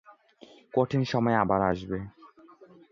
কঠিন 0.73 1.01
সময় 1.03 1.37
আবার 1.37 1.61
আসবে। 1.61 1.97